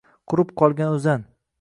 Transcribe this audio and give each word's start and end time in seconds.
Qurib 0.33 0.55
qolgan 0.63 0.97
oʻzan 0.99 1.33